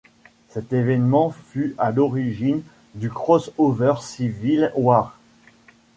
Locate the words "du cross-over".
2.95-3.93